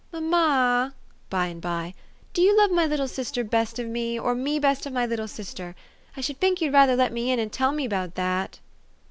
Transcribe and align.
"Mamma," 0.11 0.95
by 1.29 1.45
and 1.45 1.61
by," 1.61 1.93
do 2.33 2.41
you 2.41 2.57
love 2.57 2.71
my 2.71 2.87
little 2.87 3.07
sister 3.07 3.43
best 3.43 3.77
of 3.77 3.85
me, 3.85 4.17
or 4.19 4.33
me 4.33 4.57
best 4.57 4.87
of 4.87 4.93
my 4.93 5.05
little 5.05 5.27
sister? 5.27 5.75
I 6.17 6.21
should 6.21 6.37
fink 6.37 6.59
you'd 6.59 6.73
rather 6.73 6.95
let 6.95 7.13
me 7.13 7.31
in 7.31 7.37
and 7.37 7.51
tell 7.53 7.71
me 7.71 7.87
'bout 7.87 8.15
that. 8.15 8.59